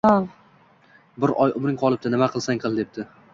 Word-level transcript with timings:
Bir 1.25 1.33
oy 1.45 1.53
umring 1.59 1.77
qolibdi, 1.83 2.13
nima 2.15 2.31
qilsang 2.37 2.63
qil, 2.65 2.81
debdi 2.83 3.07